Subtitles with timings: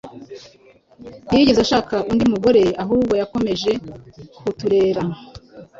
[1.27, 2.63] ntiyigeze ashaka undi mugore.
[2.83, 3.71] Ahubwo yakomeje
[4.41, 5.01] kuturera,